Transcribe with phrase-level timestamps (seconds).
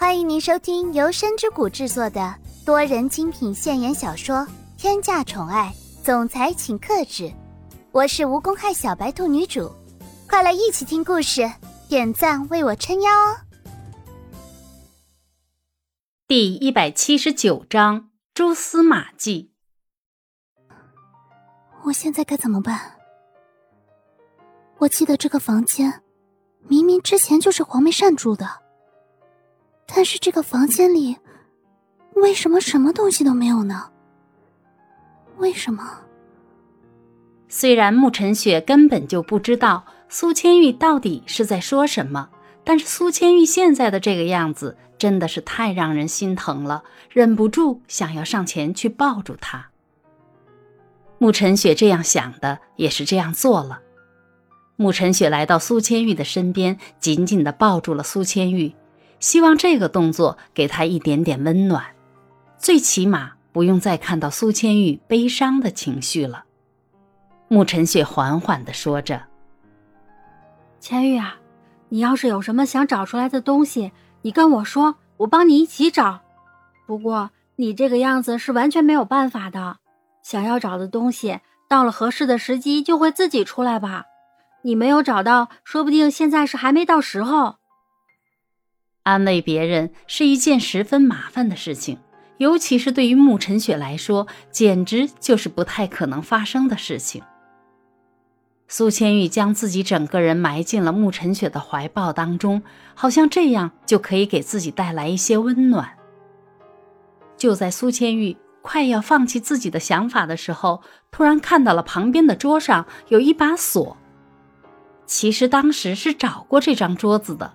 [0.00, 2.32] 欢迎您收听由深之谷制作的
[2.64, 4.36] 多人精品现言小说
[4.76, 5.74] 《天价宠爱
[6.04, 7.24] 总裁请克制》，
[7.90, 9.68] 我是无公害小白兔女主，
[10.28, 11.50] 快来一起听故事，
[11.88, 13.38] 点赞为我撑腰哦！
[16.28, 19.52] 第一百七十九章蛛丝马迹。
[21.82, 22.92] 我现在该怎么办？
[24.78, 26.04] 我记得这个房间，
[26.68, 28.48] 明明之前就是黄梅善住的，
[29.92, 31.16] 但是这个房间里
[32.14, 33.90] 为什么什么东西都没有呢？
[35.38, 35.82] 为什么？
[37.48, 42.28] 虽然沐晨雪根本就不知道苏千玉到底是在说什么，
[42.62, 49.70] 但是苏千玉现在的这个样子真的是太让人心疼了，忍不住想要上前去抱住她。
[51.18, 53.80] 沐晨雪这样想的，也是这样做了。
[54.76, 58.74] 沐晨雪来到苏千玉的身边，紧紧地抱住了苏千玉，
[59.20, 61.84] 希望这个动作给他一点点温暖，
[62.58, 66.44] 最起码不用再看到苏千玉悲伤的情绪了。
[67.48, 69.22] 沐晨雪缓缓地说着
[70.80, 71.36] ：“千玉啊，
[71.88, 76.20] 你要是有什么想找出来的东西，你跟我说，我帮你一起找。
[76.86, 79.78] 不过你这个样子是完全没有办法的，
[80.22, 84.04] 想要找的东西，到了合适的时机就会自己出来吧。”
[84.62, 87.57] 你没有找到，说不定现在是还没到时候。
[89.08, 91.96] 安慰别人是一件十分麻烦的事情，
[92.36, 97.22] 尤其是对于沐晨雪来说，简直就是不太可能发生的事情。
[98.68, 102.62] 苏千玉将自己整个人埋进了沐晨雪的怀抱当中，
[102.94, 105.88] 好像这样就可以给自己带来一些温暖。
[107.38, 113.96] 就在苏千玉快要放弃自己的想法的时候，突然看到了旁边的桌上有一把锁。
[115.06, 117.54] 其实当时是找过这张桌子的，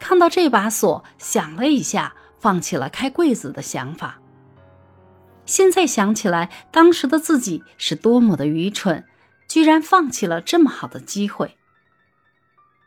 [0.00, 4.18] 看到这把锁，想了一下，放弃了开柜子的想法。
[5.44, 9.04] 现在想起来，当时的自己是多么的愚蠢，
[9.46, 11.56] 居然放弃了这么好的机会。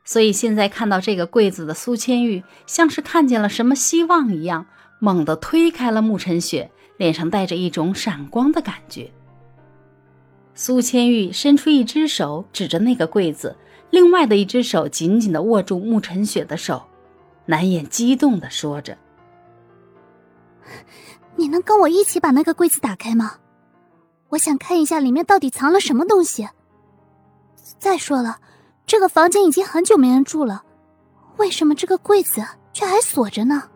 [0.04, 4.66] 所以现在看到这个柜子的苏千玉，像是看见了什么希望一样，
[5.00, 9.12] 猛地推开了沐晨雪，脸上带着一种闪光的感觉。
[10.56, 13.56] 苏千玉伸出一只手，指着那个柜子。
[13.90, 16.84] 另外的一只手紧紧地握住沐晨雪的手，
[17.46, 18.98] 难掩激动的说着
[21.36, 23.38] ：“你能跟我一起把那个柜子打开吗？
[24.30, 26.48] 我想看一下里面到底藏了什么东西。
[27.78, 28.40] 再说了，
[28.86, 30.64] 这个房间已经很久没人住了，
[31.38, 33.70] 为什么这个柜子却还锁着呢？”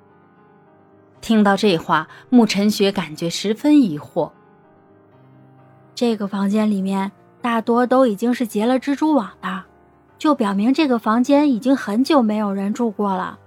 [1.19, 4.31] 听到这话，沐晨雪感觉十分疑惑。
[5.94, 7.11] 这个房间里面
[7.41, 9.63] 大多都已经是结了蜘蛛网的。
[10.17, 13.38] 就表明这个房间已经很久没有人住过了。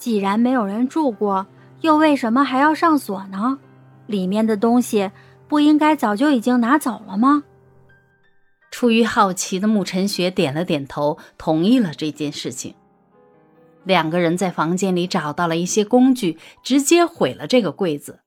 [0.00, 1.46] 既然没有人住过，
[1.82, 3.58] 又为什么还要上锁呢？
[4.06, 5.10] 里面的东西
[5.46, 7.44] 不应该早就已经拿走了吗？
[8.70, 12.74] 出于好奇的沐晨雪点了点头，同意了这件事情。
[13.84, 18.20] 两个人在房间里找到了一些工具，直接毁了这个柜子，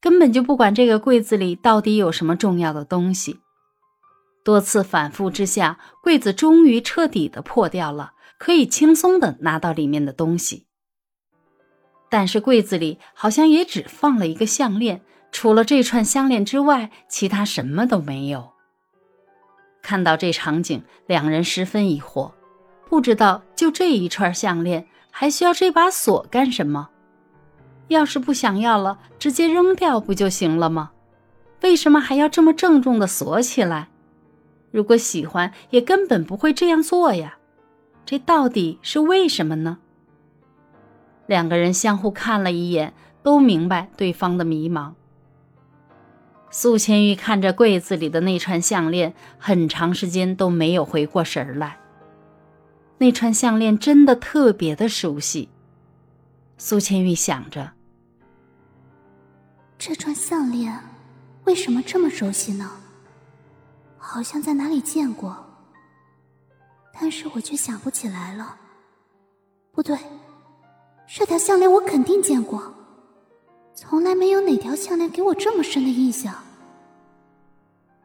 [0.00, 3.38] 根本就不管这个柜子里到底有什么重要的东西。
[4.42, 10.66] 多次反复之下，柜子终于彻底的破掉了，可以轻松的拿到里面的东西。
[12.10, 15.00] 但是柜子里好像也只放了一个项链，
[15.32, 18.50] 除了这串项链之外，其他什么都没有。
[19.80, 22.32] 看到这场景，两人十分疑惑，
[22.88, 26.90] 不知道就这一串项链，还需要这把锁干什么？
[27.88, 30.90] 要是不想要了，直接扔掉不就行了吗？
[31.62, 33.88] 为什么还要这么郑重的锁起来？
[34.70, 37.38] 如果喜欢，也根本不会这样做呀，
[38.04, 39.78] 这到底是为什么呢？
[41.30, 42.92] 两个人相互看了一眼，
[43.22, 44.94] 都明白对方的迷茫。
[46.50, 51.78] 苏千玉看着柜子里的那串项链，很长时间都没有回过神来。
[52.98, 55.48] 那串项链真的特别的熟悉。
[56.58, 57.74] 苏千玉想着，
[59.78, 60.80] 这串项链
[61.44, 62.72] 为什么这么熟悉呢？
[63.98, 65.46] 好像在哪里见过，
[66.92, 68.56] 但是我却想不起来了。
[69.70, 69.96] 不对，
[71.12, 72.72] 这条项链我肯定见过，
[73.74, 76.32] 从来没有哪条项链给我这么深的印象。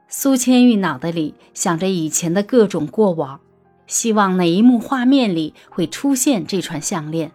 [0.08, 3.40] 苏千玉脑袋里想着以前的各种过往，
[3.86, 7.32] 希望哪一幕画面里会出现这串项链。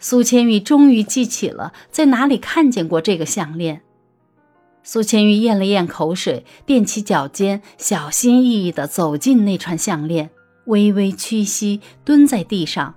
[0.00, 3.82] 苏千玉终于记起了在哪里看见过这个项链。
[4.82, 10.30] 苏千玉咽了咽口水，踮起脚尖，小心翼翼地走进那串项链，
[10.64, 12.94] 微微屈膝，蹲在地上，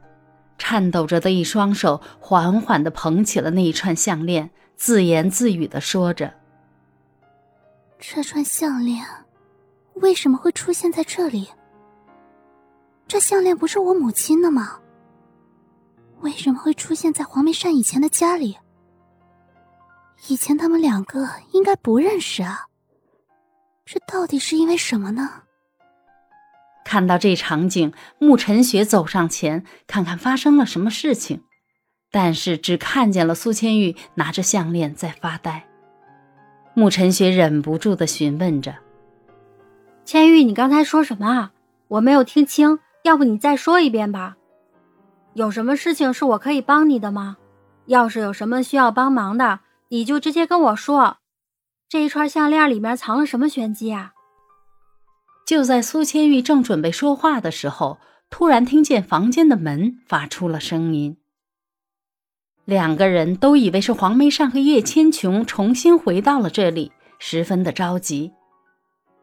[0.60, 6.32] 颤抖着的一双手缓缓地捧起了那一串项链，自言自语地说着
[7.98, 9.04] ：“这串项链
[9.96, 11.50] 为什么会出现在这里？
[13.08, 14.78] 这项链不是我母亲的吗？
[16.20, 18.56] 为什么会出现在黄梅善以前的家里？
[20.28, 22.68] 以前他们两个应该不认识啊，
[23.86, 25.42] 这到底是因为什么呢？”
[26.90, 31.44] 看到这场景，慕晨雪走上前，看看发生了什么事情，
[32.10, 35.68] 但是只看见了苏千玉拿着项链在发呆。
[36.74, 38.74] 慕晨雪忍不住的询问着
[40.04, 41.52] ：“千玉，你刚才说什么啊？
[41.90, 44.38] 我没有听清，要不你再说一遍吧？
[45.36, 47.38] 有什么事情是我可以帮你的吗？
[47.86, 49.60] 要是有什么需要帮忙的，
[49.90, 51.18] 你就直接跟我说。
[51.88, 54.14] 这一串项链里面藏了什么玄机啊？”
[55.50, 57.98] 就在苏千玉正准备说话的时候，
[58.30, 61.18] 突然听见房间的门发出了声音。
[62.66, 68.32] 两个人都以为是黄梅善和叶千琼重新回到了这里，十分的着急。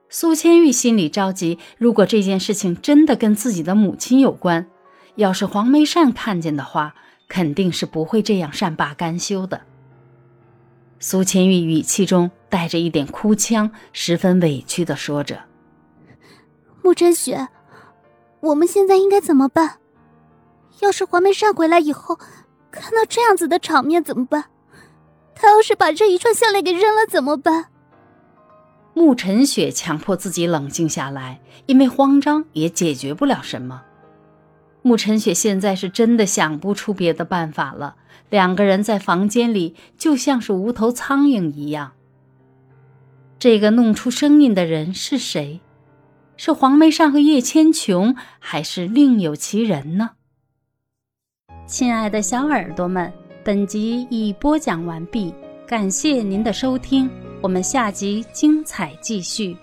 [0.09, 4.67] 苏千玉心里着急，如果这件事情真的跟自己的母亲有关，
[5.15, 6.97] 要是黄梅善看见的话，
[7.29, 9.61] 肯定是不会这样善罢甘休的。
[10.99, 15.45] 苏千玉语气中带着一点哭腔，十分委屈的说着。
[16.87, 17.49] 慕真雪，
[18.39, 19.79] 我们现在应该怎么办？
[20.79, 22.17] 要是黄梅善回来以后，
[22.71, 24.45] 看到这样子的场面怎么办？
[25.35, 27.71] 他要是把这一串项链给扔了怎么办？
[28.95, 33.83] 慕晨雪强迫自己冷静下来，因为慌张也解决不了什么。
[34.83, 37.97] 慕晨雪现在是真的想不出别的办法了。
[38.31, 41.95] 两个人在房间里就像是无头苍蝇一样。
[43.41, 45.61] 这个弄出声音的人是谁？
[46.37, 50.11] 是黄梅善和叶千琼，还是另有其人呢？
[51.67, 53.13] 亲爱的小耳朵们，
[53.45, 55.35] 本集已播讲完毕，
[55.67, 57.11] 感谢您的收听，
[57.41, 59.57] 我们下集精彩继续。